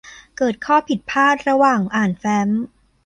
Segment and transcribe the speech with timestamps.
[0.37, 2.49] เกิดข้อผิดพลาดระหว่างอ่านแฟ้ม